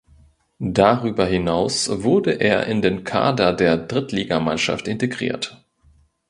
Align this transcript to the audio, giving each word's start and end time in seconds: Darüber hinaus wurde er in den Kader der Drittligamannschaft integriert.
Darüber 0.73 1.27
hinaus 1.27 2.01
wurde 2.03 2.31
er 2.31 2.65
in 2.65 2.81
den 2.81 3.03
Kader 3.03 3.53
der 3.53 3.77
Drittligamannschaft 3.77 4.87
integriert. 4.87 5.63